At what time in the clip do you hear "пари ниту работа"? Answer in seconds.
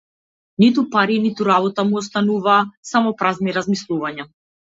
0.95-1.85